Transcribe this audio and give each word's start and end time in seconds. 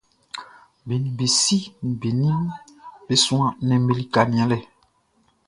Be 0.85 0.95
nin 1.01 1.07
be 1.17 1.25
si 1.41 1.59
nin 1.81 1.93
be 2.01 2.09
nin 2.21 2.39
be 3.05 3.15
suan 3.25 3.51
nnɛnʼm 3.61 3.83
be 3.87 3.93
lika 3.99 4.21
nianlɛ. 4.31 4.59